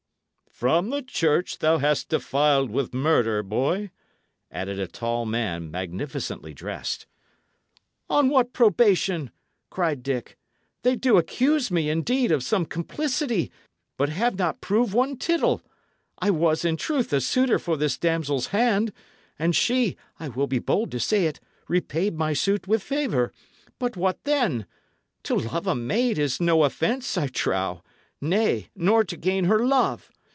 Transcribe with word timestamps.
"From 0.51 0.91
the 0.91 1.01
church 1.01 1.57
thou 1.57 1.79
hast 1.79 2.09
defiled 2.09 2.69
with 2.69 2.93
murder, 2.93 3.41
boy," 3.41 3.89
added 4.51 4.79
a 4.79 4.85
tall 4.85 5.25
man, 5.25 5.71
magnificently 5.71 6.53
dressed. 6.53 7.07
"On 8.11 8.29
what 8.29 8.53
probation?" 8.53 9.31
cried 9.71 10.03
Dick. 10.03 10.37
"They 10.83 10.95
do 10.95 11.17
accuse 11.17 11.71
me, 11.71 11.89
indeed, 11.89 12.31
of 12.31 12.43
some 12.43 12.67
complicity, 12.67 13.49
but 13.97 14.09
have 14.09 14.37
not 14.37 14.61
proved 14.61 14.93
one 14.93 15.17
tittle. 15.17 15.63
I 16.19 16.29
was, 16.29 16.63
in 16.63 16.77
truth, 16.77 17.11
a 17.11 17.21
suitor 17.21 17.57
for 17.57 17.75
this 17.75 17.97
damsel's 17.97 18.47
hand; 18.47 18.93
and 19.39 19.55
she, 19.55 19.97
I 20.19 20.29
will 20.29 20.45
be 20.47 20.59
bold 20.59 20.91
to 20.91 20.99
say 20.99 21.25
it, 21.25 21.39
repaid 21.67 22.15
my 22.19 22.33
suit 22.33 22.67
with 22.67 22.83
favour. 22.83 23.33
But 23.79 23.97
what 23.97 24.23
then? 24.25 24.67
To 25.23 25.33
love 25.33 25.65
a 25.65 25.73
maid 25.73 26.19
is 26.19 26.39
no 26.39 26.63
offence, 26.63 27.17
I 27.17 27.29
trow 27.29 27.81
nay, 28.21 28.69
nor 28.75 29.03
to 29.03 29.17
gain 29.17 29.45
her 29.45 29.65
love. 29.65 30.11